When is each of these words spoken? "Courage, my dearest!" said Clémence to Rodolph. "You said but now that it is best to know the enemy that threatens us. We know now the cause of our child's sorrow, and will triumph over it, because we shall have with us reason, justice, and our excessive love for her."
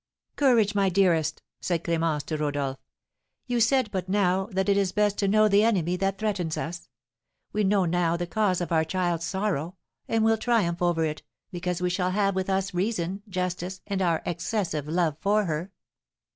"Courage, 0.35 0.73
my 0.73 0.89
dearest!" 0.89 1.43
said 1.59 1.83
Clémence 1.83 2.23
to 2.25 2.35
Rodolph. 2.35 2.79
"You 3.45 3.59
said 3.59 3.91
but 3.91 4.09
now 4.09 4.47
that 4.47 4.67
it 4.67 4.75
is 4.75 4.91
best 4.91 5.19
to 5.19 5.27
know 5.27 5.47
the 5.47 5.63
enemy 5.63 5.95
that 5.95 6.17
threatens 6.17 6.57
us. 6.57 6.89
We 7.53 7.63
know 7.63 7.85
now 7.85 8.17
the 8.17 8.25
cause 8.25 8.61
of 8.61 8.71
our 8.71 8.83
child's 8.83 9.25
sorrow, 9.27 9.75
and 10.07 10.23
will 10.25 10.37
triumph 10.37 10.81
over 10.81 11.05
it, 11.05 11.21
because 11.51 11.83
we 11.83 11.91
shall 11.91 12.09
have 12.09 12.33
with 12.33 12.49
us 12.49 12.73
reason, 12.73 13.21
justice, 13.29 13.81
and 13.85 14.01
our 14.01 14.23
excessive 14.25 14.87
love 14.87 15.17
for 15.21 15.45
her." 15.45 15.71